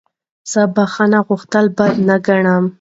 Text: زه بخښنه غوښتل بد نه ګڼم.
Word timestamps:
زه 0.51 0.61
بخښنه 0.75 1.19
غوښتل 1.27 1.65
بد 1.77 1.93
نه 2.07 2.15
ګڼم. 2.27 2.63